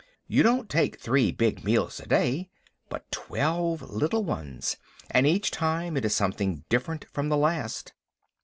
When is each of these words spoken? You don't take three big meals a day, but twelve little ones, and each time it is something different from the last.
You 0.25 0.41
don't 0.41 0.67
take 0.67 0.99
three 0.99 1.31
big 1.31 1.63
meals 1.63 1.99
a 1.99 2.07
day, 2.07 2.49
but 2.89 3.11
twelve 3.11 3.83
little 3.83 4.23
ones, 4.23 4.77
and 5.11 5.27
each 5.27 5.51
time 5.51 5.95
it 5.95 6.03
is 6.03 6.15
something 6.15 6.63
different 6.69 7.05
from 7.13 7.29
the 7.29 7.37
last. 7.37 7.93